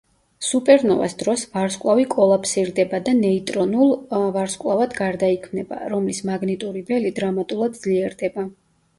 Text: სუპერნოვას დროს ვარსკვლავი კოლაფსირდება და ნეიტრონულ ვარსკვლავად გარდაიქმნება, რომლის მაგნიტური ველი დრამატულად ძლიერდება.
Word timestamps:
სუპერნოვას 0.45 1.15
დროს 1.17 1.41
ვარსკვლავი 1.57 2.05
კოლაფსირდება 2.13 2.99
და 3.09 3.13
ნეიტრონულ 3.17 3.91
ვარსკვლავად 4.37 4.95
გარდაიქმნება, 5.01 5.77
რომლის 5.93 6.23
მაგნიტური 6.31 6.83
ველი 6.89 7.13
დრამატულად 7.21 7.77
ძლიერდება. 7.85 8.47